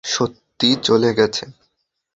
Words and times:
সত্যি 0.05 0.69
চলে 0.83 1.09
গেছে? 1.13 1.43